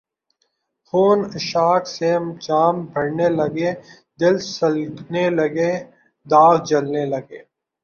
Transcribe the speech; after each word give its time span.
خون 0.85 1.19
عشاق 1.35 1.83
سے 1.95 2.11
جام 2.45 2.75
بھرنے 2.91 3.27
لگے 3.37 3.71
دل 4.19 4.35
سلگنے 4.55 5.25
لگے 5.37 5.71
داغ 6.27 6.53
جلنے 6.69 7.03
لگے 7.13 7.41